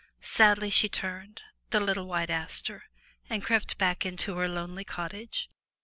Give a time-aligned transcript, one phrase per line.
[0.23, 2.85] Sadly she turned— the little White Aster—
[3.29, 5.47] and crept back into her lonely cottage.